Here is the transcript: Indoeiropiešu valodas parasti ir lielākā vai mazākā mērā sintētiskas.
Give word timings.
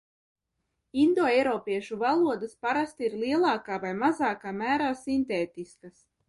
Indoeiropiešu 1.01 1.97
valodas 2.03 2.55
parasti 2.67 3.07
ir 3.09 3.19
lielākā 3.25 3.79
vai 3.85 3.93
mazākā 4.01 4.55
mērā 4.63 4.89
sintētiskas. 5.05 6.03